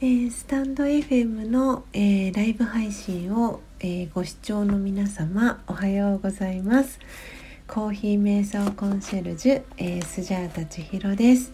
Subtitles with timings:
[0.00, 6.98] えー、スタンド FM の、えー、ライブ配信を、えー、ご視聴の皆様おはようございます。
[7.68, 11.52] コーヒー瞑想コンシェルジュ、えスジャータ千尋です、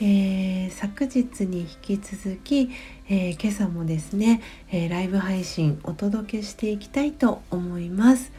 [0.00, 2.68] え昨日に引き続き、
[3.08, 4.42] え今朝もですね、
[4.72, 8.32] えライブ配信お届けしていきたいと思います、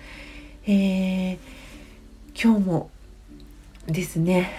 [0.68, 1.40] え
[2.36, 2.92] 今日も
[3.92, 4.52] ですね。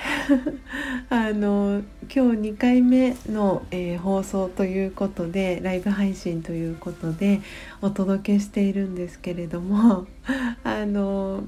[1.09, 1.83] あの
[2.15, 7.41] 今日2回目の、えー、放送ということでライブ配信ということで
[7.83, 10.07] お届けしているんですけれども
[10.65, 11.45] あの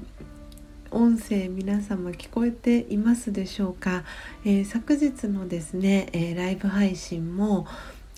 [0.91, 4.03] 音声皆様聞こえていますでしょうか、
[4.45, 7.65] えー、昨日のですね、えー、ライブ配信も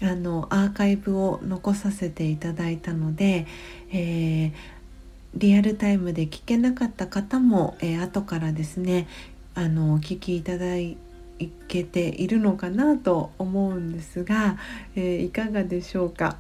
[0.02, 3.48] あのアーカイブを残させていただいたので、
[3.92, 4.52] えー、
[5.36, 9.08] リアルタイムで聞けなかった方も、えー、後からですね
[9.56, 10.66] あのお聞きいただ
[11.70, 14.58] けているのかなと思うんですが、
[14.96, 16.38] えー、いかがでしょうか、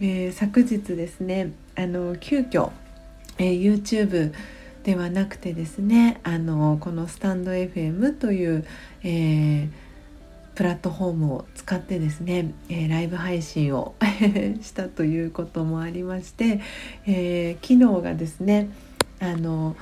[0.00, 2.70] えー、昨日ですねあの急遽、
[3.38, 4.34] えー、YouTube
[4.84, 8.64] ではなくてですねあのこのスタンド FM という、
[9.02, 9.68] え
[10.54, 13.94] プラットフォームを使ってですね、えライブ配信を
[14.60, 16.60] したということもありまして、
[17.06, 18.68] え機能がですね
[19.20, 19.76] あの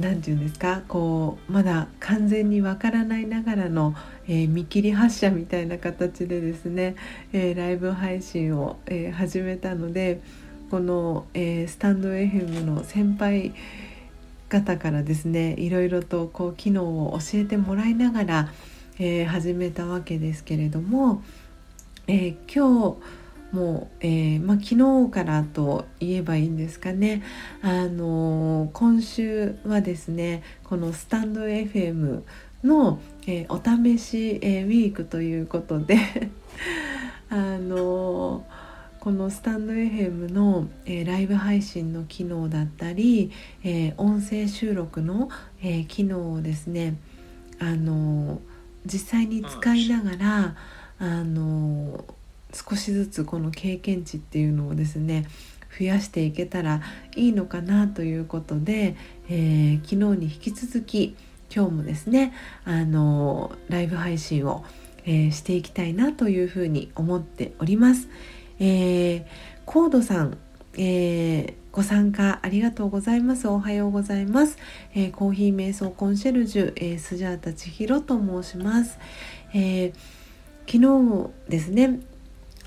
[0.00, 0.82] 何て言うんですか？
[0.88, 3.94] こうまだ完全にわからないながらの、
[4.26, 6.96] えー、見切り発車みたいな形でですね、
[7.32, 10.20] えー、ライブ配信を、えー、始めたので
[10.70, 13.52] この、えスタンド FM の先輩
[14.48, 18.48] 方からですねいろいろとこう機能を教えてもらいながら、
[18.98, 21.22] え始めたわけですけれども、
[22.08, 22.96] え今日
[23.54, 27.22] もう、えー、まあ、昨日からと言えばいいんですかね、
[27.62, 32.22] あのー、今週はですねこのスタンド FM
[32.64, 35.96] の、えー、お試し、えウィークということで
[37.30, 38.44] あの
[38.98, 43.30] このスタンド FM の、えライブ配信の機能だったり、
[43.62, 45.28] え音声収録の、
[45.62, 46.96] え機能をですね
[47.60, 48.40] あの
[48.84, 50.56] 実際に使いながら
[50.98, 52.04] あの
[52.54, 55.26] 少しずつこの経験値っていうのをですね
[55.76, 56.80] 増やしていけたら
[57.16, 58.96] いいのかなということで、
[59.28, 61.16] えー、昨日に引き続き
[61.54, 62.32] 今日もですね
[62.64, 64.64] あのライブ配信を、
[65.04, 68.08] えー、していきたいなというふうに思っております。
[68.60, 69.24] えー、
[69.64, 70.38] コードさん、
[70.74, 73.48] えー、ご参加ありがとうございます。
[73.48, 74.58] おはようございます。
[74.94, 78.98] えー、コーヒー瞑想コンシェルジュ、えー、スジャータ千尋と申します。
[79.52, 79.92] えー、
[80.66, 80.78] 昨
[81.48, 82.00] 日ですね、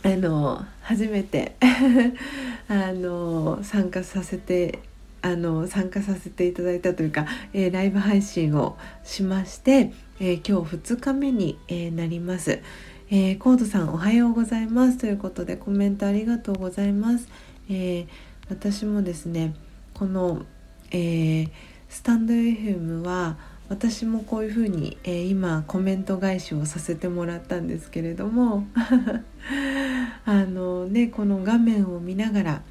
[0.07, 1.57] あの初めて
[2.69, 4.79] あの参加させて
[5.22, 9.91] あの参加させていただいたというか、えー、ライブ配信をしまして、
[10.22, 12.62] えー、今日2日目に、えー、なります、
[13.12, 14.97] えコードさんおはようございます。
[14.97, 17.28] ということでコメントありがとうございます、
[17.69, 18.07] え
[18.50, 19.56] 私もですね
[19.94, 20.45] この、
[20.91, 21.47] え
[21.89, 23.35] スタンド FM は
[23.70, 28.66] 私もこういうふうに、えー、今コメント返しをさせてもらったんですけれども
[30.26, 32.62] あのねこの画面を見ながら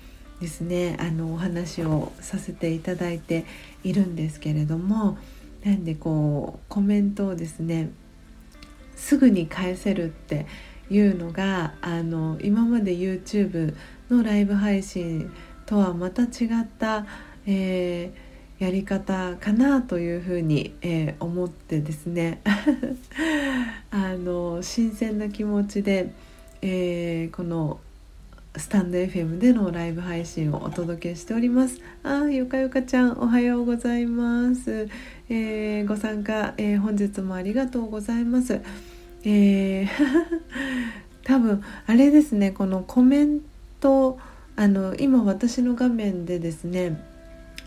[0.41, 3.45] ですねあのお話をさせていただいて
[3.85, 5.19] いるんですけれども
[5.65, 7.91] なんでこうコメントをですね
[8.95, 10.47] すぐに返せるって
[10.91, 13.75] いうのがあの今まで YouTube
[14.09, 15.31] のライブ配信
[15.67, 17.05] とはまた違った、
[17.47, 18.26] えー
[18.59, 22.41] やり方かなというふうに、えー、思ってですね
[23.91, 26.13] あの新鮮な気持ちで、
[26.63, 27.81] えー、この
[28.57, 31.79] スタンド FM でのライブ配信をお届けしております。
[32.03, 34.89] あゆかゆかちゃんおはようございます。
[35.29, 38.63] えー、ご参加、えー、本日もありがとうございます。
[39.25, 39.89] えー、
[41.25, 43.41] 多分あれですねこのコメン
[43.81, 44.19] ト
[44.57, 46.99] あの今私の画面でですね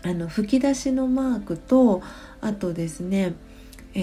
[0.02, 2.02] あの吹き出しのマークと
[2.40, 3.34] あとですね、
[3.94, 3.98] え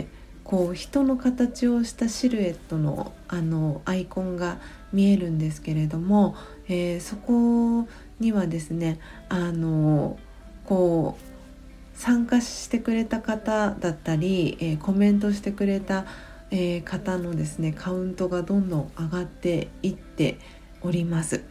[0.00, 0.06] ー、
[0.44, 4.58] こう人の形をしたシルエットのあのアイコンが
[4.92, 6.36] 見えるんですけれども、
[6.68, 7.88] えー、そこ
[8.20, 10.18] にはですねあの
[10.64, 16.06] こう参加してくれた方だったり、えー、コメントしてくれた、
[16.50, 20.38] えー、方のですねカウントがどんどん上がっていって
[20.80, 21.44] おります。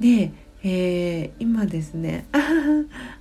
[0.00, 0.32] で
[0.68, 2.26] えー、今ですね。
[2.32, 2.38] あ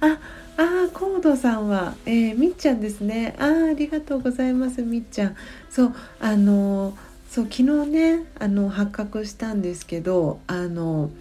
[0.02, 0.18] あ
[0.58, 3.36] あコードさんは、えー、みっちゃんですね。
[3.38, 5.36] あありがとうございますみっちゃん。
[5.70, 6.98] そうあの
[7.30, 11.12] そう昨日ねあの発覚したんですけどあの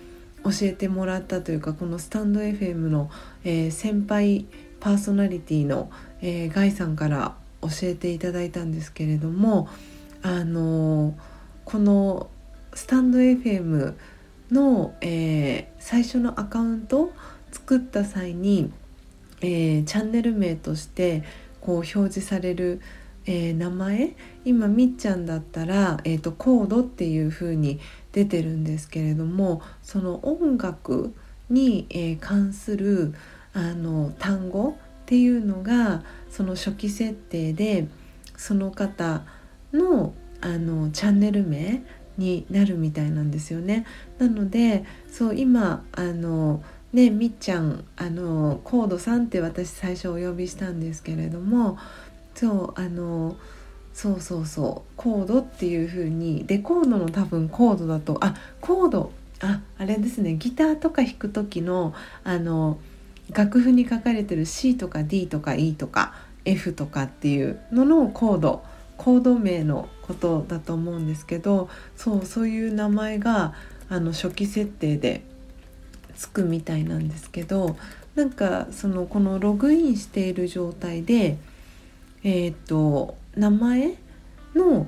[0.45, 3.11] 教えてもらったというかこのスタンド FM の、
[3.45, 4.47] えー、先輩
[4.81, 5.91] パーソナリティの、
[6.23, 9.69] えー、ガイさんから教えていただいたんですけれども
[10.23, 11.15] あの
[11.67, 12.31] この
[12.73, 13.95] スタンド FM
[14.55, 17.13] の、えー、最初のアカウント
[17.51, 18.73] 作った際に、
[19.41, 21.25] えー、チャンネル名として
[21.61, 22.81] こう表示される、
[23.27, 27.81] えー、名前今みっちゃんだったら、えーと、コードっていう風に
[28.13, 31.15] 出てるんですけれどもその音楽
[31.51, 33.15] に、えー、関する
[33.53, 37.89] あの単語っていうのがその初期設定で
[38.37, 39.23] その方
[39.73, 41.83] のあのチャンネル名
[42.17, 43.87] になるみたいなんですよね。
[44.19, 46.63] なのでそう今あの
[46.93, 51.79] ねみっちゃんあのコードさんって私最初お呼びしたんですけれども
[52.35, 53.37] そうあの
[53.93, 61.95] そうそうそうコードっていう風にレコードの多分コードだとあコードああれですねギターとか弾く時の
[62.25, 62.79] あの
[63.31, 66.15] 楽譜に書かれてる C とか D とか E とか
[66.45, 68.63] F とかっていうののコード
[68.97, 73.55] コード名のことだと思うんですけどそうそういう名前が
[73.89, 75.23] あの初期設定で
[76.15, 77.77] つくみたいなんですけど
[78.15, 81.39] なんかそのこのログインしている状態で
[82.23, 83.95] えっ、ー、と名前
[84.55, 84.87] の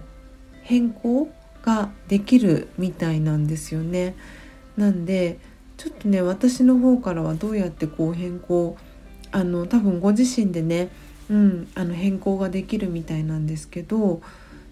[0.62, 1.28] 変更
[1.62, 4.14] ができるみたいなんですよね。
[4.76, 5.38] なんで
[5.76, 8.76] ちょっとね私の方からはどうやってこう変更
[9.32, 10.90] あの多分ご自身でね、
[11.28, 14.22] うん、あの変更ができるみたいなんですけど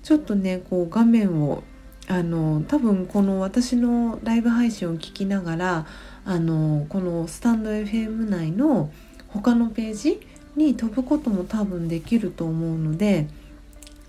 [0.05, 1.65] ちょっとねこう画面を
[2.06, 5.87] あの多分この私のライブ配信を聞きながら
[6.27, 8.93] あのこのスタンド FM 内の
[9.29, 10.21] 他のページ
[10.56, 13.29] に飛ぶことも多分できると思うので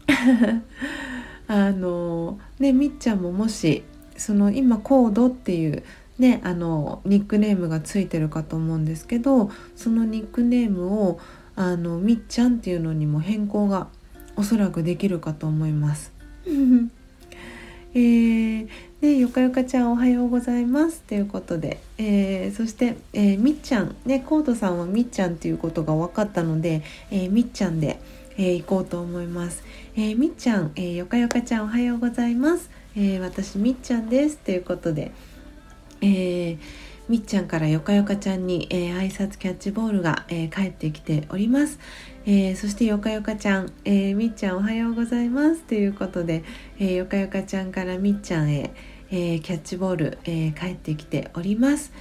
[1.47, 3.83] あのねみっちゃんももし
[4.17, 5.83] その今コードっていう
[6.19, 11.19] ねあのニックネームがついてるかと思うんですけどそのニックネームを
[11.55, 13.87] あのみっちゃんっていうのにも変更が
[14.35, 16.11] おそらくできるかと思います。
[17.93, 18.67] えー、
[18.99, 27.99] でよかよかちゃんおはようございますということで、えー、そして、えー、みっちゃんねコードさんはみっちゃんっていうことが分かったので、えー、みっちゃんで、
[28.37, 29.63] えー、行こうと思います、
[29.95, 35.11] えー、みっちゃん、えー、よかよかちゃんおはようございます、えー、私みっちゃんですということで、
[36.01, 36.57] えー、
[37.07, 41.79] みっちゃんからよかよかちゃんに、えー、挨拶キャッチボールが、えー、帰ってきております、
[42.27, 46.43] えー、そしてよかよかちゃん、えみっちゃんおはようございますということで、
[46.79, 48.73] えよかよかちゃんからみっちゃんへ、
[49.11, 51.93] えキャッチボール、え帰ってきております、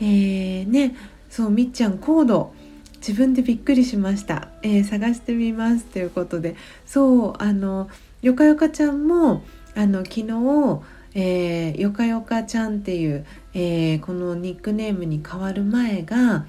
[0.00, 0.96] えね
[1.30, 2.52] そうみっちゃんコード
[2.96, 7.88] 自分でびっくりしました、え探してみますということでそうあの
[8.20, 9.44] よかよかちゃんも
[9.76, 10.82] あの昨日
[11.14, 16.46] えー、よかよかちゃんっていう、え、このニックネームに変わる前が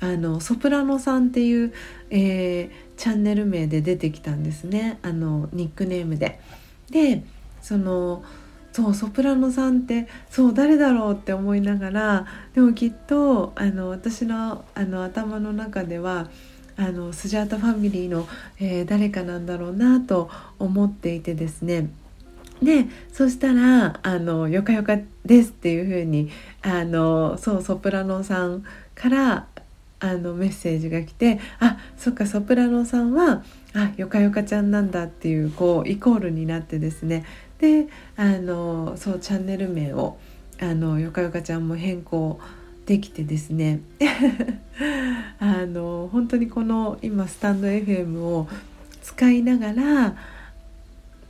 [0.00, 1.72] あのソプラノさんっていう、
[2.10, 6.40] えー、チャンネル名で出てきたんですねあのニックネームで。
[6.90, 7.22] で
[7.60, 8.24] その
[8.72, 16.28] そうソプラノさんってそう誰だろうって思いながらでもきっとあの私のあの頭の中では
[16.76, 18.28] あのスジャータファミリーの、
[18.60, 20.30] えー、誰かなんだろうなと
[20.60, 21.90] 思っていてですね
[22.62, 26.30] でそしたらあの「よかよかです」っていう風に
[26.62, 26.92] あに
[27.38, 29.46] そうソプラノさんから
[30.00, 33.42] あのメッセージが来てあそっかソプラノさんは
[33.74, 37.24] あよかよかちゃんなんだっていうこうイコールになってですね。
[37.58, 40.18] であのそうチャンネル名を
[40.60, 42.40] あのよかよかちゃんも変更
[42.86, 43.80] できてですね。
[45.40, 48.48] あの本当にこの今スタンド FM を
[49.02, 50.16] 使いながら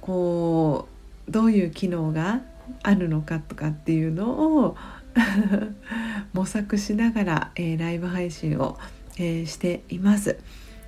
[0.00, 0.88] こ
[1.28, 2.40] うどういう機能が
[2.83, 4.76] あるのかとかっていうのを
[6.32, 8.78] 模索しながら、えー、ライブ配信を、
[9.18, 10.38] えー、しています。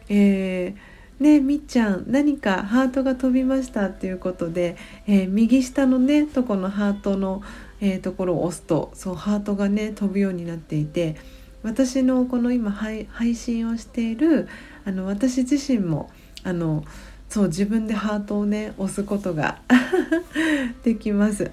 [0.09, 7.43] えー、ねみっちゃん何かハートが飛びましたっていうことで、え右下のねとこのハートの、
[7.81, 11.17] えところを押すとそうハートがね飛ぶようになっていて
[11.63, 14.49] 私のこの今配信をしている
[14.85, 16.11] あの私自身も
[16.43, 16.85] あの
[17.31, 19.61] そう自分でハートをね押すことが
[20.83, 21.51] できます。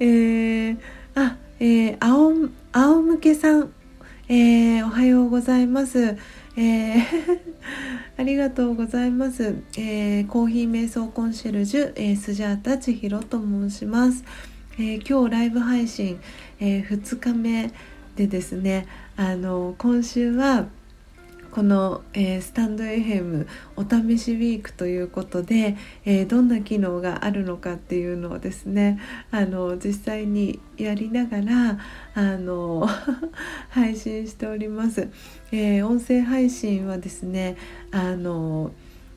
[0.00, 0.78] えー、
[1.16, 3.72] あ、えー、青青向けさん、
[4.28, 6.16] えー、おはようございます。
[6.56, 7.02] えー、
[8.16, 9.56] ありがとうございます。
[9.76, 14.22] えー、コーヒー瞑想コンシェルジュ、えー、スジャータ千尋と申します。
[14.78, 16.20] えー今日ライブ配信、
[16.60, 17.72] えー2日目
[18.14, 18.86] でですね、
[19.16, 20.66] あの今週は
[21.50, 29.00] この、えー、スタンド FM お試しウィークということで、えー、どんな機能があるのかっていうのをですね
[29.30, 31.78] あの実際にやりながら
[32.14, 32.88] あの
[33.70, 35.08] 配信しております、
[35.52, 37.56] えー、音声配信はですね
[37.90, 38.72] あの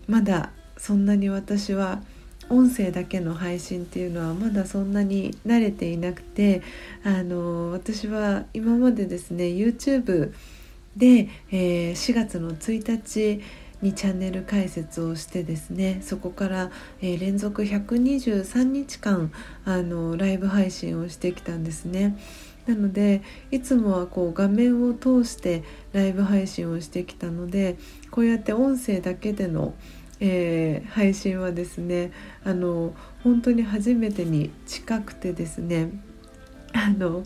[0.07, 2.01] まだそんなに私は
[2.49, 6.61] 音声だけの配信っていうのはまだそんなに慣れていなくて
[7.03, 10.33] あの私は今までですね YouTube
[10.95, 13.41] で、えー、4月の1日
[13.81, 16.71] にチャンネル開設をしてですねそこから、
[17.01, 19.31] えー、連続123日間
[19.65, 22.17] あのライブ配信をしてきたんですね。
[22.67, 27.77] なのでいつもはこう画面を通してライブ配信をしてきたので
[28.11, 29.73] こうやって音声だけでの、
[30.19, 32.11] えー、配信はですね
[32.43, 32.93] あの
[33.23, 35.89] 本当に初めてに近くてですね
[36.73, 37.23] あの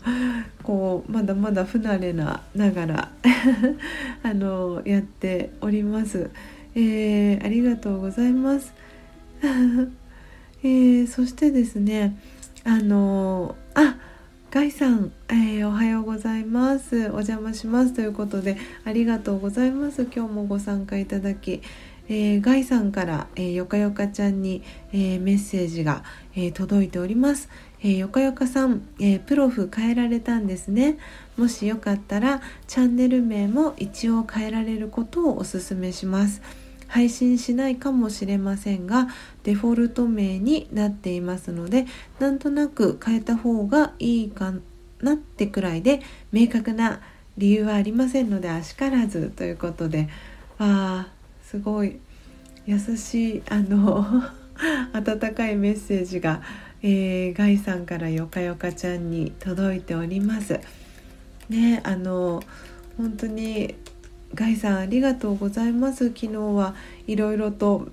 [0.62, 3.12] こうまだまだ不慣れなながら
[4.22, 6.30] あのやっております、
[6.74, 8.72] えー、ありがとうございます、
[10.62, 12.18] えー、そしてですね
[12.64, 13.96] あのあ
[14.56, 16.96] ガイさん、えー、おはようございます。
[16.96, 17.92] お邪魔します。
[17.92, 20.04] ということでありがとうございます。
[20.04, 21.60] 今日もご参加いただき、
[22.08, 24.62] えー、ガイさんから、えー、よかよかちゃんに、
[24.92, 27.50] えメッセージが、え届いております、
[27.82, 30.98] えよかよかさん、えプロフ変えられたんですね。
[31.36, 36.40] もしよかったらチャンネル名も一応変えられることをお勧めします。
[36.88, 39.08] 配信しないかもしれませんが
[39.42, 41.84] デフォルト名になっていますので
[42.20, 44.54] なんとなく変えた方がいいか
[45.00, 47.00] なってくらいで明確な
[47.36, 50.08] 理由はありませんのであしからずということで。
[50.58, 51.16] あー
[51.46, 51.98] すごい。
[52.66, 54.04] 優しいあの
[54.92, 56.42] 温かいメッセージが、
[56.88, 60.60] えー、ガイさんからよかよかちゃんに届いております。
[61.48, 62.44] ねあの
[62.96, 63.74] 本当に
[64.34, 66.76] ガイさんありがとうございます昨日は
[67.08, 67.88] いろいろと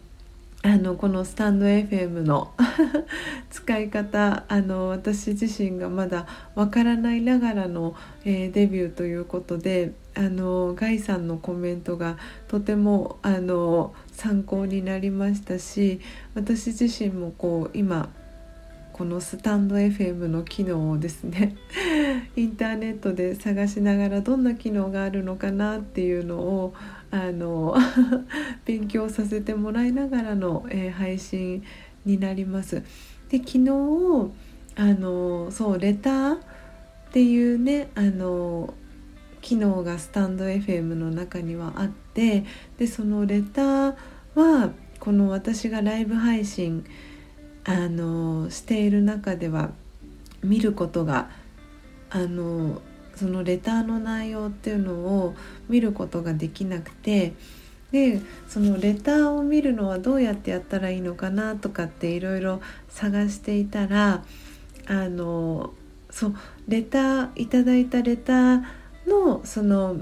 [0.62, 2.54] あのこのスタンド FM の
[3.50, 7.96] 使い方あの私自身がまだわからないながらの、
[8.26, 16.00] えー、デビューということであのガイさんのコメントがとてもあの参考になりましたし
[16.36, 18.10] 私自身もこう今
[18.94, 21.56] このスタンド FM の機能をですね
[22.38, 26.76] インターネットで探しながらどんな機能があるのかなっていうのを
[27.10, 27.76] あの
[28.66, 31.64] 勉強させてもらいながらの、えー、配信
[32.06, 32.84] になります。
[33.30, 34.32] で昨日
[34.76, 36.40] あのそうレターっ
[37.12, 38.76] ていうねあの
[39.42, 42.44] 機能がスタンド FM の中にはあって
[42.78, 43.96] でそのレター
[44.36, 46.86] はこの私がライブ配信
[47.66, 49.72] あのしている中では
[50.44, 51.30] 見ることが
[52.10, 52.82] あの
[53.16, 55.36] そのレターの内容っていうのを
[55.70, 57.34] 見ることができなくて
[57.92, 64.24] でそのレターを見るのはどうやってやったらいいのかなとかっていろいろ探していたら
[64.88, 65.74] あの
[66.10, 66.36] そう
[66.68, 68.64] レターいただいたレター
[69.08, 69.98] のその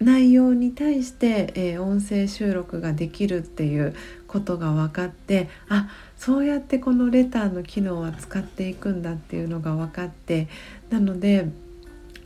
[0.00, 3.94] 内容に対して、えー、音声収録ができるっていう
[4.26, 5.88] ことが分かってあ
[6.24, 10.46] そうやってこのレターの機能は使っていくんだっていうのが分かって
[10.88, 11.48] なので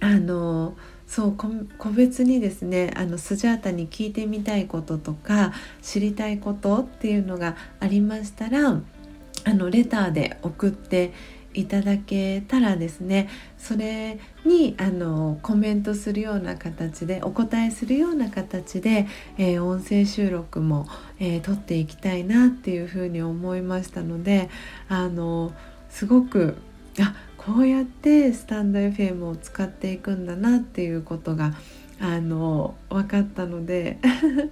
[0.01, 0.77] あの
[1.07, 8.83] そう個別にですねあのスジャータに聞いてみたいこととか知りたいことっていうのがありましたら
[9.45, 11.15] あのレターで送って
[11.57, 19.07] いただけたらですねそれにあのコメントするような形でお答えするような形で、
[19.39, 20.87] えー、音声収録も、
[21.19, 24.51] えー、撮っていきたいなっていうふうに思いましたので
[24.89, 25.53] あの
[25.89, 26.57] すごく
[27.01, 31.55] あこうやってスタンド FM を使っていくんだなっていうことが
[31.99, 33.99] あの分かったので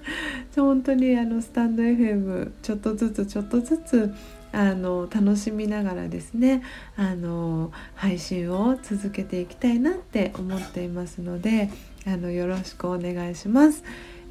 [0.57, 4.15] 本当にあのスタンド FM ちょっとずつちょっとずつ
[4.55, 6.63] あの楽しみながらですね
[6.97, 11.71] あの配信を続けていきたいなって思っていますので
[12.07, 13.83] あのよろしくお願いします。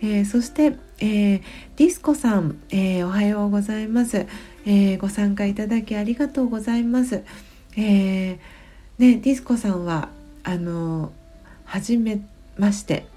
[0.01, 1.41] えー、そして、えー、
[1.77, 4.25] ディスコさん、えー、おはようございます、
[4.65, 7.23] えご参加いただきありがとうございます。
[7.77, 8.37] え
[8.97, 10.09] ね、ディスコさんは
[10.43, 11.11] あの
[11.65, 12.21] 初め
[12.57, 13.07] まして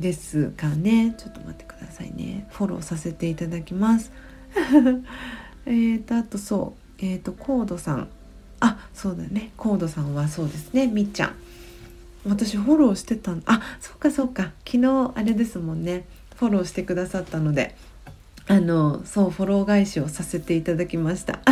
[0.00, 4.12] ですかねちょっと待ってくださいねフォローさせていただきます
[5.66, 8.08] えっとあとそうえっ、ー、とコードさん。
[8.60, 9.52] あそうだね。
[9.56, 10.86] コードさんはそうですね。
[10.86, 11.34] みっちゃん。
[12.26, 14.52] 私フォローしてたんあそうかそうか。
[14.66, 16.04] 昨日あれですもんね。
[16.36, 17.76] フォローしてくださったので。
[18.48, 21.40] あのそうフォロー返しをさせていただきました。
[21.44, 21.50] あ、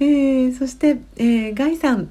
[0.00, 2.08] えー、そして、えー、ガイさん。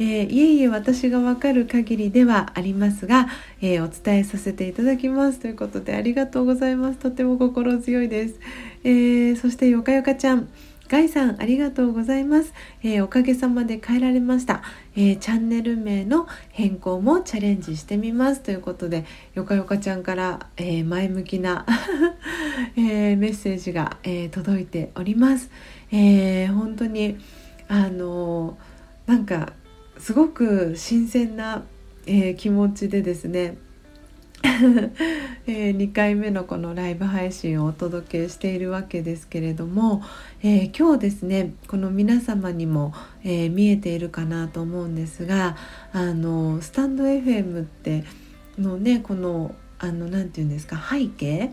[0.00, 3.26] えー、いえいえ私がわかる限りではありますが、
[3.60, 5.40] えー、お伝えさせていただきます。
[5.40, 6.98] ということでありがとうございます。
[7.00, 8.36] とても心強いです、
[8.84, 10.48] えー、そしてよかよかちゃん。
[10.88, 14.62] ガイさんありがとうございます、えー、おかげさまで変えられました、
[14.96, 18.40] えー、チャンネル名の変更もチャレンジしてみます。
[18.40, 19.04] ということで
[19.34, 21.66] よかよかちゃんから、えー、前向きな
[22.76, 25.50] えメッセージが、え届いております、
[25.92, 27.18] え本当に
[27.68, 28.56] あの
[29.06, 29.52] なんか
[29.98, 31.64] すごく新鮮な、
[32.06, 33.58] え気持ちでですね
[35.46, 40.02] えー、2回目のこのライブ配信をお届けしているわけですけれども、
[40.42, 42.92] えー、今日ですねこの皆様にも、
[43.24, 45.56] えー、見えているかなと思うんですが
[45.92, 48.04] あのスタンド FM って
[48.58, 51.52] のねこのあのなて言うんですか背景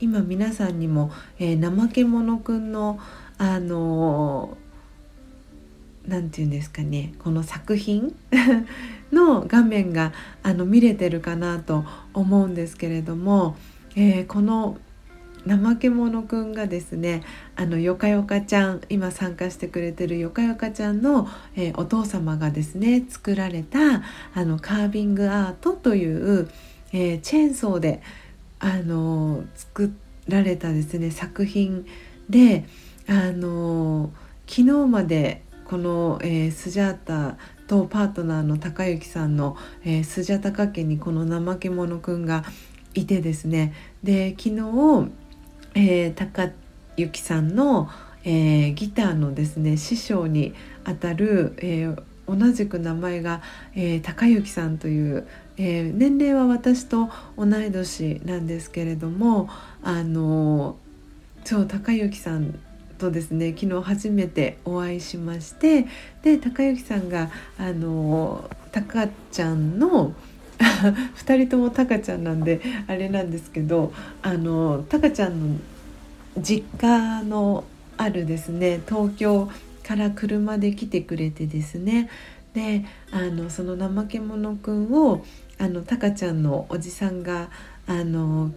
[0.00, 2.98] 今皆さんにも、えー、怠け者くんの
[3.38, 4.56] あの
[6.06, 8.14] 何て言うんですかねこの作品
[9.12, 11.84] の画面があの見れてるかなと
[12.16, 13.56] 思うんですけれども、
[13.94, 14.78] えー、この
[15.46, 17.22] 怠け者くんがですね
[17.54, 24.02] あのよかよかちゃん今参加してくれてるよかよかちゃんの、えー、お父様がですね作られた
[24.34, 26.50] あのカービングアートという、
[26.92, 28.02] えー、チェーンソーで
[28.58, 29.92] あの作
[30.26, 31.86] られたですね作品
[32.28, 32.64] で
[33.06, 34.10] あの
[34.48, 42.44] 昨日までこの、え、スジャータとパートナーの高之さんの、えー、スジャタカ家にこの怠け者くんが
[42.94, 43.74] いてですね。
[44.02, 45.10] で昨日、
[45.74, 46.52] えー、高
[46.96, 47.88] 之さんの、
[48.24, 50.54] えー、ギターのですね師匠に
[50.84, 53.42] あたる、えー、同じく名前が、
[53.74, 59.48] えー、高之さんという、えー、年齢は私と同い年なんですけれども
[59.82, 60.76] あの
[61.44, 62.58] そう高之さん
[62.98, 65.86] とですね昨日初めてお会いしまして
[66.22, 70.14] で高之さんがあのたかちゃんの
[70.58, 75.60] 2人ともたかちゃんなんであれなんですけどあのたかちゃんの
[76.38, 77.64] 実家の
[77.96, 79.50] あるですね東京
[79.82, 82.10] から車で来てくれてですね
[82.54, 85.24] であのその怠け者くんを
[85.58, 87.50] あのたかちゃんのおじさんが
[87.86, 88.50] あの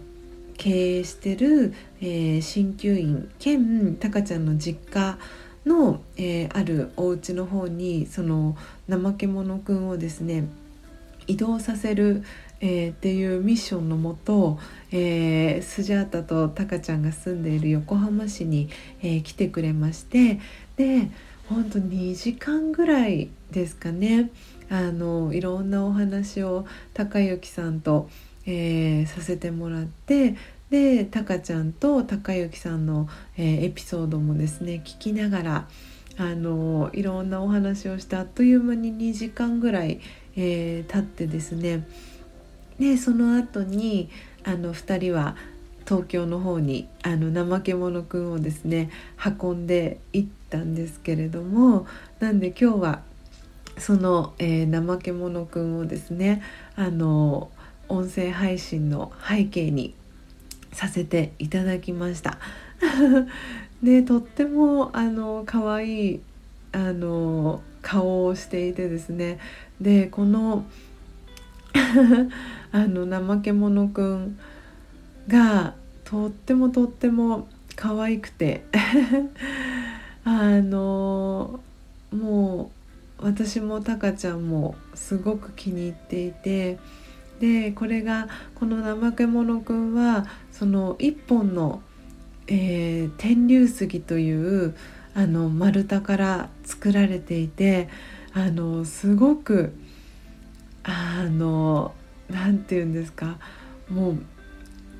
[0.60, 5.16] 経営してる、えー、鍼灸院兼タカちゃんの実家
[5.64, 10.46] の、えー、あるお家の方にその怠け者くんをですね
[11.26, 12.24] 移動させる、
[12.60, 14.58] えー、っていうミッションのもと、
[14.92, 18.68] えー、スジャータとタカちゃんが住んでいる横浜市に、
[19.00, 20.40] えー、来てくれまして
[20.76, 21.10] で
[21.48, 24.30] ほんと2時間ぐらいですかね。
[24.68, 28.08] あのいろんなお話を高之さんと
[28.50, 30.34] えー、させてもらって
[30.70, 35.68] でたかちゃんと高之さんの、えー、エピソードもですね聞きながら
[36.16, 40.00] あのいろんなお話をしてあっという間に2時間ぐらい、
[40.36, 41.86] えー、経ってですね
[42.80, 44.10] でその後に
[44.42, 45.36] あの2人は
[45.86, 48.90] 東京の方にあの怠け者くんをですね
[49.40, 51.86] 運んでいったんですけれども
[52.18, 53.02] なんで今日は
[53.78, 56.42] その、えー、怠け者くんをですね
[56.76, 57.50] あの
[57.90, 59.94] 音声配信の背景に
[60.72, 62.38] させていただきました。
[63.82, 66.20] で とってもあの可愛い
[66.72, 69.38] あの顔をしていてですね。
[69.80, 70.64] でこの
[72.72, 74.38] あの怠け者くん
[75.26, 75.74] が
[76.04, 78.64] とってもとっても可愛くて。
[80.22, 81.60] あの
[82.12, 82.70] も
[83.20, 86.78] う私もタカちゃんもすごく気に入っていて。
[87.40, 91.82] でこれがこの怠け者くんはその一本の、
[92.46, 94.76] えー、天竜杉という
[95.14, 97.88] あの丸太から作られていて
[98.34, 99.72] あのすごく
[100.84, 101.94] あの
[102.28, 103.38] 何て言うんですか
[103.88, 104.22] もう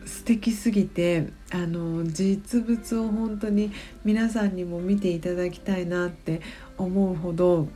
[0.06, 3.70] 素敵すぎてあの実物を本当に
[4.04, 6.40] 皆さんにも見ていただきたいなって
[6.78, 7.68] 思うほど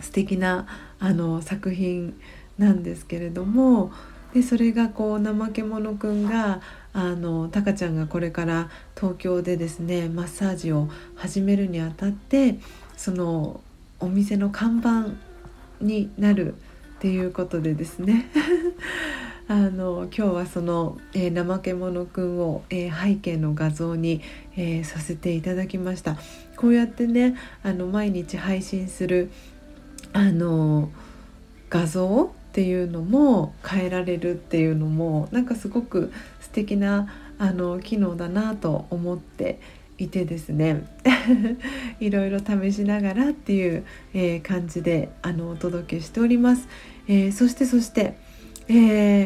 [0.00, 0.66] 素敵な
[0.98, 2.14] あな作品で
[2.60, 3.90] なんですけれども
[4.34, 6.60] でそれがこう怠け者くんが
[6.92, 12.58] あのタカちゃんがこれから東京でですねマッサージを始めるにあたって
[12.96, 13.60] その
[13.98, 15.06] お店の看板
[15.84, 16.56] になるっ
[17.00, 18.30] ていうことでですね
[19.48, 24.20] あの今日はその、えー、怠け者くんを、えー、背景の画像に、
[24.56, 26.16] えー、させていただきました。
[26.56, 29.30] こうやってねあの毎日配信する
[30.12, 30.90] あの
[31.68, 37.06] 画像っていうのも変えられるっていうのもなんかすごく素敵な
[37.38, 39.60] あの機能だなと思って
[39.98, 40.84] いてですね。
[42.00, 43.84] いろいろ試しながらっていう、
[44.14, 46.66] えー、感じであのお届けしております。
[47.06, 48.16] えー、そしてそして、
[48.66, 48.74] え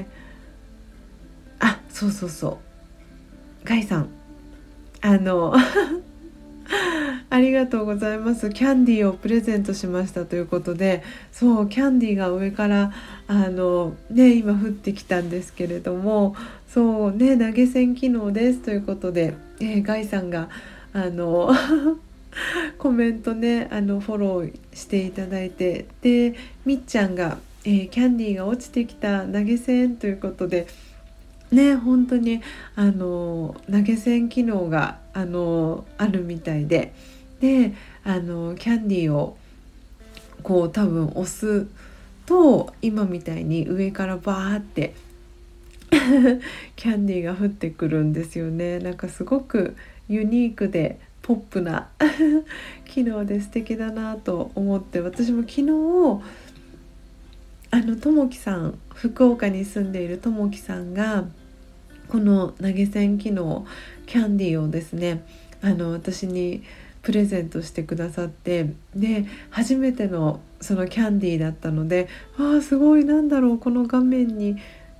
[0.01, 0.05] ー、
[1.61, 3.67] あそうそうそう。
[3.67, 4.09] ガイさん。
[5.01, 5.55] あの
[7.35, 8.49] ありがとうございます。
[8.51, 12.93] キャンディーをプレゼントしましたということでそうキャンディーが上から
[13.27, 16.37] あのね今降ってきたんですけれども
[16.69, 20.49] そうね投げ銭機能ですということで、えー、ガイさんが
[20.93, 21.51] あの
[22.79, 30.69] コメントねあのフォローしていただいてでみっちゃんが、えー、キャンディーが落ちてきた投げ銭ということで
[31.51, 32.43] ね本当に
[32.77, 36.95] あの投げ銭機能があのあるみたいで
[37.45, 39.37] であのキャンディーを
[40.43, 41.67] こう多分押す
[42.25, 44.95] と今みたいに上からバーって
[46.75, 48.79] キャンディーが降ってくるんですよね。
[48.79, 49.77] なんかすごく
[50.09, 51.89] ユニークでポップな
[52.89, 55.65] 機能で素敵だなと思って私も昨日
[57.71, 61.27] あのともきさん福岡に住んでいるともきさんが
[62.09, 63.67] この投げ銭機能
[64.07, 65.27] キャンディーをですね
[65.61, 66.63] あの私に
[67.05, 74.57] プレゼントしてくださってで初めてのそのキャンディーだったのでああすごいなんだろうこの画面に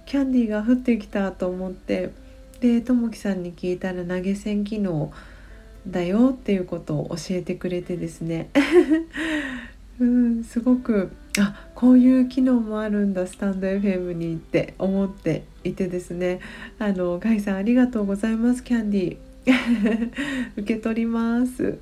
[0.07, 2.13] キャンディーが降ってきたと思って
[2.61, 5.13] でともきさんに聞いたら投げ銭機能
[5.87, 8.51] だよっていうことを教えてくれてですね。
[10.01, 16.41] うんすごくあこういう機能もあるんだスタンド FM にって思っていてですね。
[16.79, 19.34] あのガイさんありがとうございますキャンディー。
[20.57, 21.79] 受け取ります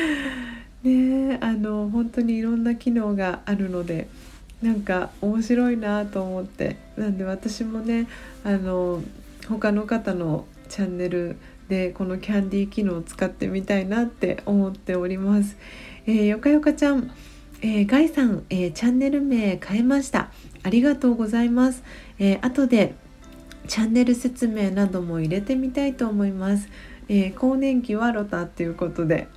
[0.82, 4.08] ねあの本当にいろんな機能があるので
[4.62, 8.06] なんか面白いなと思ってなんで私もね
[8.44, 9.02] あの
[9.48, 11.36] 他の方のチャンネル
[11.68, 15.56] でこのキャンディー機能を使ってみたいなって思っております。
[16.06, 17.10] えー、よかよかちゃん、
[17.62, 20.30] えー、ガイさん、えー、チャンネル名変えました。
[20.62, 21.82] ありがとうございます。
[22.18, 22.94] えー、後で
[23.70, 26.68] チャンネル説明なども入れてみたいと思います。
[27.08, 29.28] えー、更年期はロタっていうことで。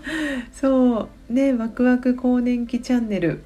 [0.54, 1.32] そう。
[1.32, 3.42] ねワクワク更年期チャンネルっ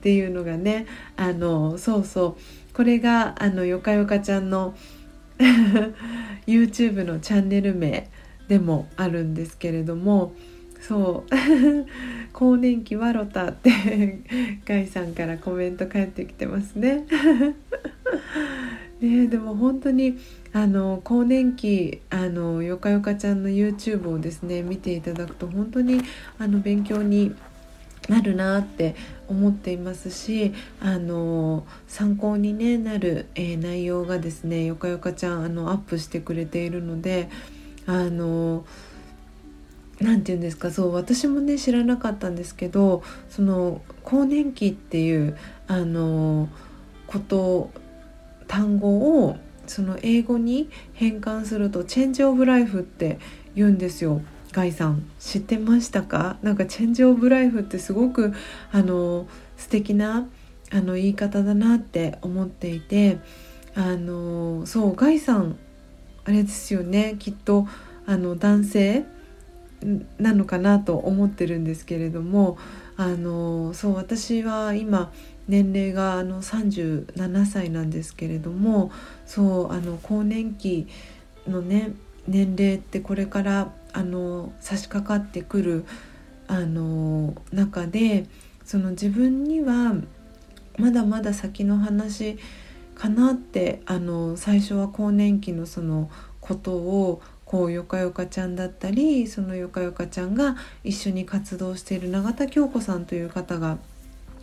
[0.00, 0.86] ていうのがね
[1.18, 2.74] あのそうそう。
[2.74, 4.74] これがあのよかよかちゃんの
[6.48, 8.08] YouTube のチャンネル名
[8.48, 10.32] でもあるんですけれども
[10.86, 11.30] そう。
[12.32, 14.20] 更年期はロタって
[14.64, 17.06] ガイさんからコメント返ってきてますね。
[19.00, 20.18] ねでも本当に
[20.52, 26.00] あの更年期あのよかよかちゃんの YouTube をですね見ていただくと本当に
[26.38, 27.34] あの勉強に
[28.08, 28.94] なるなって
[29.28, 37.28] 思っていますしあの参考に、ね、なる、えー、内容がですねよかよかちゃんあのアップしてくれているので
[37.86, 38.64] あの
[40.00, 46.48] 何て言うんですかそう私もね知らなかったんですけどその更年期っていうあの
[47.06, 47.70] こと
[48.46, 53.18] 単語をその英語に変換するとチェンジオブライフって
[53.54, 54.20] 言うんですよ。
[54.52, 56.38] ガイさん知ってましたか？
[56.42, 58.32] なんかチェンジオブライフってすごく
[58.72, 60.26] あの素敵な
[60.72, 63.18] あの言い方だなって思っていて
[63.74, 65.58] あのそうガイさん
[66.24, 67.66] あれですよねきっと
[68.06, 69.04] あの男性
[70.18, 72.58] なのかなと思ってるんですけれども
[72.96, 75.12] あのそう私は今
[75.48, 78.90] 年齢があの37歳なんですけれども
[79.26, 80.88] そうあの更年期
[81.46, 81.92] のね
[82.26, 85.84] 年齢ってこれからあの差し掛かってくる
[86.48, 88.26] あの中で
[88.64, 89.94] その自分には
[90.78, 92.38] まだまだ先の話
[92.94, 96.10] かなってあの最初は更年期のその
[96.40, 103.78] ことをこうよかよかちゃんだったりそのよかよかちゃんが一緒に活動している永田京子さんという方が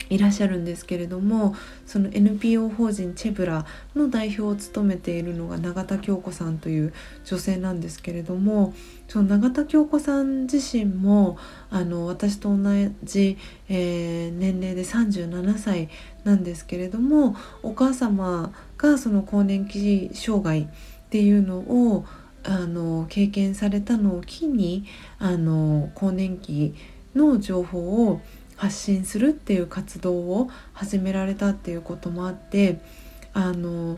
[0.09, 6.93] いらっしゃるんですけれどもその NPO 法人チェブラの代表を務めているのが永田京子さんという
[7.25, 8.73] 女性なんですけれども
[9.07, 11.37] その永田京子さん自身も
[11.69, 12.57] あの私と同
[13.03, 13.37] じ、
[13.69, 15.89] えー、年齢で37歳
[16.23, 20.67] なんですけれどもお母様がその更年期障害っ
[21.09, 22.05] ていうのを
[22.43, 24.85] あの経験されたのを機に
[25.19, 26.75] あの更年期
[27.15, 28.21] の情報を
[28.55, 32.79] 発信するっていう活動を始められたっていうこともあって
[33.33, 33.97] あの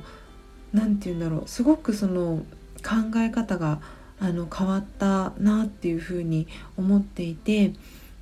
[0.73, 2.45] 何て言うんだろうすごくその
[2.83, 3.81] 考え方が
[4.19, 7.73] あの変わったなっていうふうに思っていて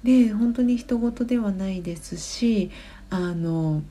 [0.03, 2.71] で本当に人事ではないですし
[3.09, 3.83] あの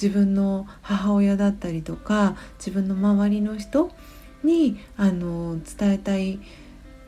[0.00, 3.90] 自分の母親だったりとか自分の周りの人
[4.46, 6.38] にあの伝えたい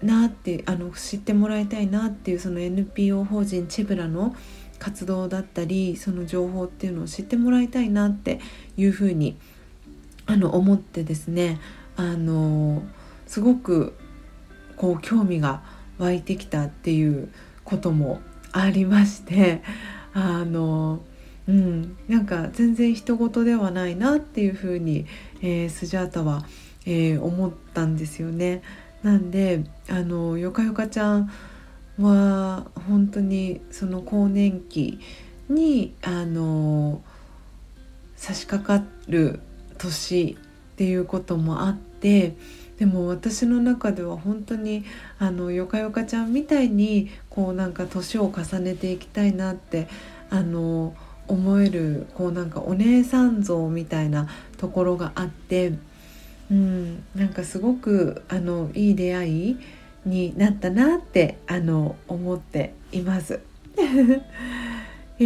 [0.02, 4.34] なってあの知ってもらいたいなっていうその NPO 法人チブラの
[4.78, 8.40] 活動だったりその情報っていうのを知ってもらいたいなって
[8.76, 9.36] いうふうに
[10.26, 11.60] あの思ってですね
[11.96, 12.82] あの
[13.26, 13.96] すごく
[14.76, 15.62] こう興味が
[15.98, 17.32] 湧いてきたっていう
[17.64, 18.20] ことも
[18.52, 19.62] ありまして
[20.14, 21.00] あの
[21.48, 25.06] うん、なんか全然人事ではないなっていうふうに、
[25.40, 26.44] えー、スジャータは、
[26.88, 28.62] えー、思ったんですよね。
[29.02, 31.30] なんであのよかよかちゃん
[32.00, 34.98] は本当にその更年期
[35.50, 37.02] にあの
[38.16, 39.40] 差し掛かる
[39.76, 40.36] 年
[40.72, 42.36] っていうこともあって
[42.78, 44.84] でも私の中では本当に
[45.18, 49.88] あのよかよかちゃんみたいにこうなんか年を重ねていきたいなって
[50.30, 50.94] あの
[51.28, 55.72] 思えるこうなんかお姉さん像みたいなところがあって、
[56.50, 59.56] うん、なんかすごくあのいい出会い
[60.06, 63.40] になったなってあの思っています。
[65.20, 65.24] え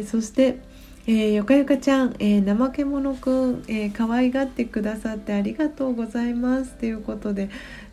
[0.00, 0.58] ー、そして、
[1.06, 7.50] えー、よかよかちゃん、えー、怠け者くん、えー、可愛がってくださってありがとうございますということで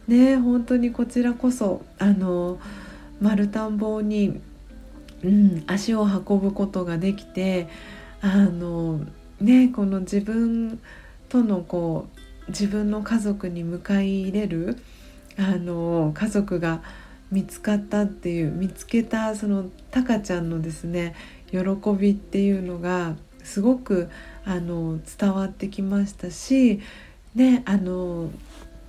[0.08, 2.60] ね本当にこちらこそあの
[3.20, 4.40] 丸田んぼに、
[5.24, 7.68] うん、足を運ぶことができて
[8.22, 9.00] あの
[9.42, 10.80] ねこの自分
[11.30, 12.19] とのこう
[12.50, 14.78] 自分の家族に迎え入れる
[15.38, 16.82] あの家族が
[17.32, 21.16] 見つかったっていう見つけたそのタカちゃんのですね
[21.52, 21.60] 喜
[21.98, 24.10] びっていうのがすごく
[24.46, 26.82] あの伝わってきましたし、
[27.36, 28.32] ね、あの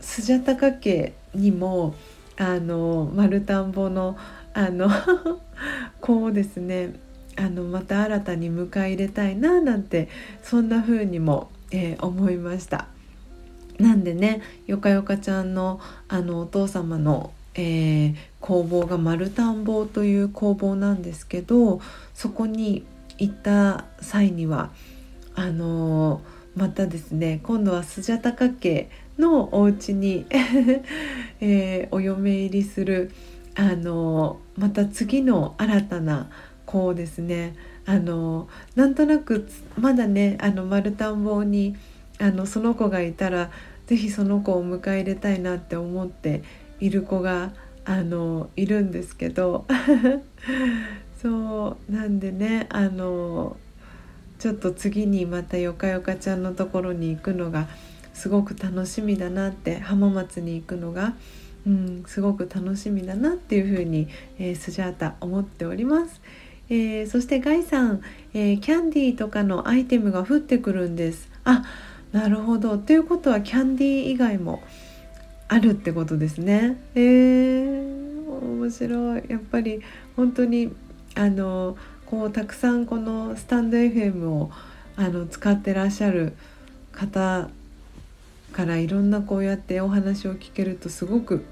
[0.01, 1.95] スジャタカ家にも
[2.37, 4.17] あの丸田んぼの
[4.55, 4.91] あの
[6.01, 6.95] こうですね
[7.37, 10.09] あのまた新たに迎え入れたいななんて
[10.43, 12.89] そんな風にも、えー、思いました。
[13.81, 21.81] なんでねよかよかちゃんのあのお父様の、えー、工房が丸田んぼという工房なんですけど
[22.15, 22.85] そこに
[23.19, 24.71] 行った際には
[25.35, 30.27] あのー、またですね今度はスジャタカ家のお家に
[31.41, 33.11] えー、お嫁入りする
[33.55, 36.29] あのー、また次の新たな
[36.67, 41.77] 子をですねあのなんとなくまだねあの丸田んぼに
[42.21, 43.51] あのその子がいたら
[43.91, 46.45] 是非その子を迎え入れたいなって思って
[46.79, 47.51] いる子が
[47.85, 49.67] あのいるんですけど
[51.21, 53.57] そうなんでねあの
[54.39, 57.67] ちょっと次にまたよかよかちゃんのところに行くのが
[58.15, 61.15] すごく楽しみだなって浜松に行くのが、
[61.67, 64.07] うん、すごく楽しみだなっていうふうに、
[64.39, 66.21] えー、スジャータ思っております。
[66.69, 68.03] えー、そしてガイさん、
[68.35, 71.29] えー、キャンディーとかのアイテムが降ってくるんです。
[71.43, 71.65] あ
[72.13, 72.77] なるほど。
[72.79, 74.63] ということはキャンディー以外も
[75.49, 76.81] あるってことですね。
[76.95, 79.25] えー、面白い。
[79.29, 79.81] やっぱり
[80.17, 80.73] 本当に
[81.15, 84.51] あのこうたくさんこのスタンド FM を
[84.97, 86.35] あの使ってらっしゃる
[86.93, 87.49] 方
[88.53, 91.45] からいろんなこうやってお話を聞けるとすごく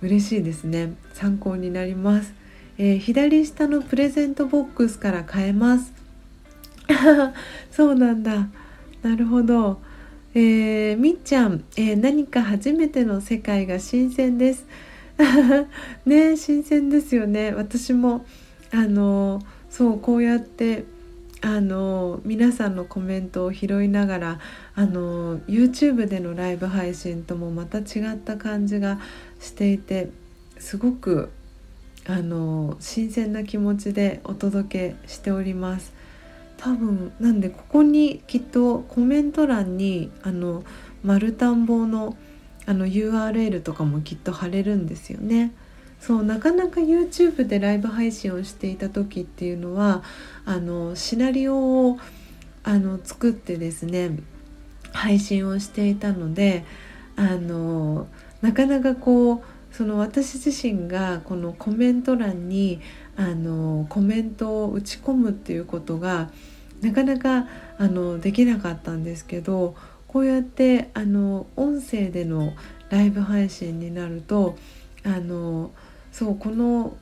[0.00, 0.94] 嬉しいですね。
[1.12, 2.32] 参考になります、
[2.78, 5.92] えー、左下のプレゼントボックスから買えます。
[7.70, 8.48] そうなんだ。
[9.02, 9.80] なるほど。
[10.34, 14.64] えー、みっちゃん、えー、何か初めての世界が新鮮です
[16.06, 18.24] ね新鮮ですよね私も
[18.70, 20.84] あのそうこうやって
[21.42, 24.40] あの皆さんのコメントを拾いながら
[24.74, 29.00] あの YouTube でのライブ配信ともまた違った感じが
[29.40, 30.10] していて
[30.58, 31.30] すごく
[32.06, 35.92] あの新鮮な気持ちでお届けしております。
[36.60, 40.62] 多分なんでここにきっとコメント欄にあの
[41.02, 42.16] 丸田んぼの
[42.66, 45.52] あの URL とかもきっと貼れるんですよね。
[45.98, 50.02] そうなかなか YouTube でライブ配信をしていた時っていうのは
[50.44, 51.98] あのシナリオを
[52.62, 54.18] あの作ってですね
[54.92, 56.64] 配信をしていたので
[57.16, 58.06] あの
[58.42, 59.42] なかなかこう
[59.72, 62.80] その私自身がこのコメント欄に
[63.16, 66.30] あのコメントを打ち込むっていうことが
[66.80, 67.46] なかなか
[67.78, 69.74] あのできなかったんですけど
[70.06, 72.52] こうやってあの音声での
[72.90, 74.56] ライブ配信になると
[75.04, 75.70] あの
[76.12, 76.96] そうこの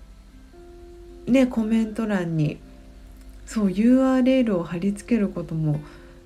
[1.27, 2.59] ねコメント欄に
[3.47, 5.81] そう URL を貼り付けることも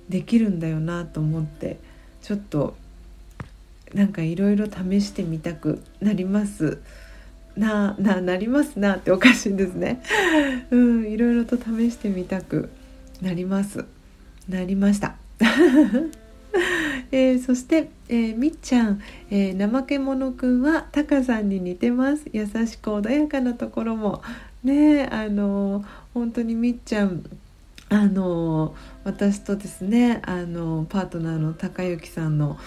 [0.09, 1.77] できるんだよなと思って
[2.21, 2.75] ちょっと
[3.93, 6.79] なんかいろいろ試してみたくなります。
[7.55, 10.01] なななりますなっておかしいんですね。
[10.71, 12.71] うんいろいろと試してみたく
[13.23, 13.85] なります。
[14.49, 15.15] なりました。
[17.09, 22.25] えー、そして、えー、みっちゃん、えー、怠け者くんはタカさんに似てます。
[22.33, 24.21] 優しく穏やかなところも。
[24.63, 27.23] ねあの本当にみっちゃん。
[27.87, 32.57] あの私とですねあのパートナーの高之さんの、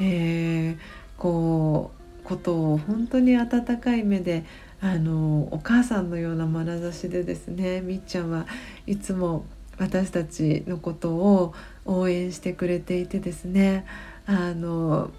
[0.00, 0.76] え、
[1.18, 1.92] こ
[2.22, 4.44] うことを本当に温かい目で
[4.80, 8.46] あのお母さんのような眼差しでですねみっちゃんは
[8.86, 9.44] いつも
[9.80, 11.54] 私たちのことを
[11.86, 13.86] 応援してくれていてですね
[14.26, 15.10] あの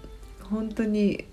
[0.48, 1.24] 本当に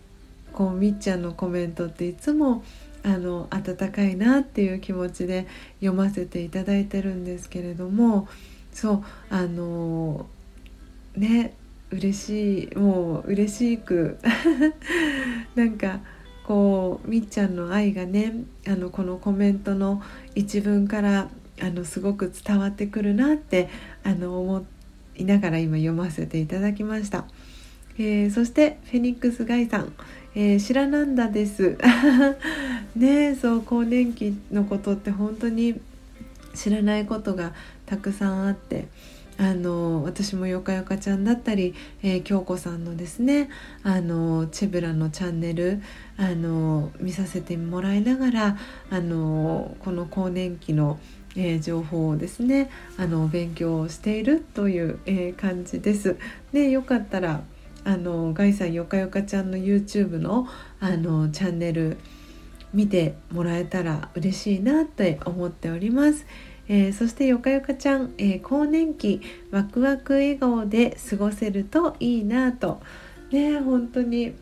[0.52, 2.64] こうみっちゃんのコメントっていつも
[3.04, 5.48] あの温かいなっていう気持ちで
[5.80, 8.28] 読ませていただいてるんですけれども
[8.74, 10.26] そうあの
[11.16, 11.54] ね
[11.92, 14.18] 嬉しいもう嬉しく
[15.56, 16.00] なんか
[16.44, 18.34] こうみっちゃんの愛がね
[18.68, 20.02] あのこのコメントの
[20.34, 21.30] 一文から
[21.62, 23.70] あのすごく伝わってくるなって
[24.04, 24.66] あの思
[25.16, 27.26] いながら今読ませていただきました。
[27.98, 29.94] えー、そしてフェニックスガイさん、
[30.34, 31.78] えー、白なんだです。
[32.96, 35.80] ねそう更年期のことって本当に
[36.54, 37.54] 知らないことが
[37.86, 38.88] たくさんあって。
[39.42, 43.50] あの私もよかよかちゃんだったり、えー、京子さんのですね
[43.84, 45.82] あのチェブラのチャンネル
[46.18, 48.58] あの見させてもらいながら
[48.90, 51.00] あのこの更年期の、
[51.36, 56.18] えー、情報をですねあの勉強しているという、えー、感じです。
[56.52, 57.44] でよかったら
[57.84, 60.48] あのガイさんよかよかちゃんの YouTube の
[60.80, 61.98] あのチャンネル
[62.74, 66.26] 見てもらえたら嬉しいなって思っております。
[66.68, 72.80] えー、そしてよかよかちゃん、えー、更年期ワクワク笑顔で過ごせるといいなと
[73.32, 74.36] ね本当に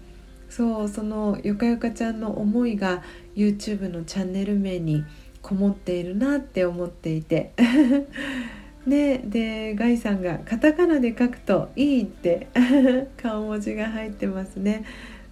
[0.50, 3.02] そうそのよかよかちゃんの思いが
[3.36, 5.06] YouTube のチャンネル名に
[5.48, 7.54] こもっているなって思っていて。
[8.86, 12.48] ねでガイさんがカタカナで書くといいって。
[13.16, 14.84] 顔文字が入ってますね。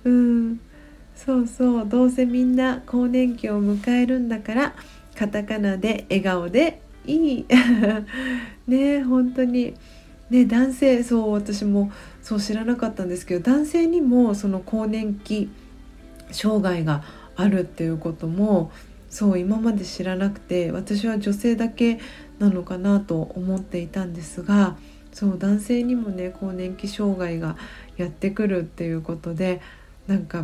[0.06, 0.60] うん。
[1.17, 1.86] そうそう。
[1.86, 4.75] どうせみんな更年期を迎えるんだから
[5.17, 7.45] カタカナで笑顔でいい。
[8.67, 9.73] ね本当に。
[10.30, 15.49] ね男性そう私もそう知らなかったんですけど男性にもその更年期
[16.32, 17.04] 障害が
[17.36, 18.71] あるっていうことも
[19.15, 21.99] そう今まで知らなくて私は女性だけ
[22.38, 24.75] なのかなと思っていたんですが
[25.13, 27.56] そう男性にもね更年期障害が
[27.95, 29.62] やってくるっていうことで
[30.08, 30.43] なんか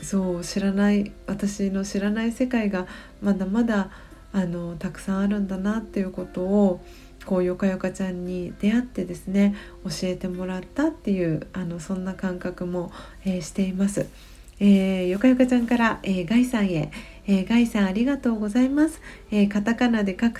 [0.00, 2.86] そう知らない私の知らない世界が
[3.20, 3.90] まだまだ
[4.32, 6.80] あのたくさんあるんだなっていうことを
[7.26, 12.92] こうよかよかちゃんに出会ってですね教えてもらったっていうあのそんな感覚も、
[13.26, 14.06] えー、しています。
[14.58, 16.90] えー、よかよかちゃんから、えー、ガイさんへ、
[17.26, 20.34] えー、ガイさんありがとうございます、えカタカナで書く